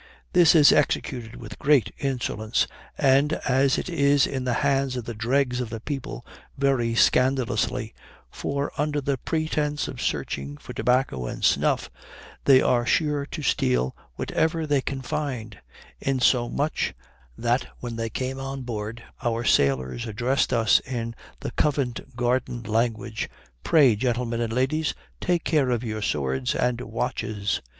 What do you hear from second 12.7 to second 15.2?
sure to steal whatever they can